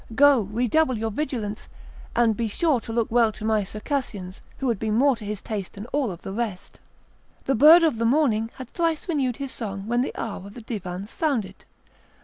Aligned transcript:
Go! 0.15 0.47
redouble 0.51 0.97
your 0.97 1.11
vigilance, 1.11 1.69
and 2.15 2.35
be 2.35 2.47
sure 2.47 2.81
look 2.87 3.11
well 3.11 3.31
to 3.33 3.45
my 3.45 3.63
Circassians, 3.63 4.41
who 4.57 4.65
would 4.65 4.79
be 4.79 4.89
more 4.89 5.15
to 5.15 5.23
his 5.23 5.43
taste 5.43 5.73
than 5.73 5.85
all 5.93 6.09
of 6.09 6.23
the 6.23 6.33
rest." 6.33 6.79
The 7.45 7.53
bird 7.53 7.83
of 7.83 7.99
the 7.99 8.05
morning 8.05 8.49
had 8.55 8.69
thrice 8.69 9.07
renewed 9.07 9.37
his 9.37 9.51
song 9.51 9.85
when 9.85 10.01
the 10.01 10.15
hour 10.17 10.37
of 10.37 10.55
the 10.55 10.61
Divan 10.61 11.07
sounded. 11.07 11.65